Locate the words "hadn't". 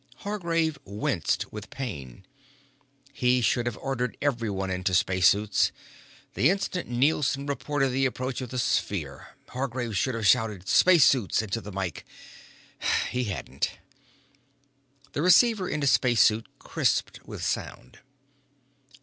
13.25-13.73